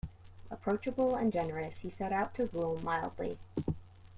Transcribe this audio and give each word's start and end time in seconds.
Approachable 0.49 1.13
and 1.13 1.31
generous, 1.31 1.81
he 1.81 1.89
set 1.91 2.11
out 2.11 2.33
to 2.33 2.47
rule 2.47 2.79
mildly. 2.83 3.37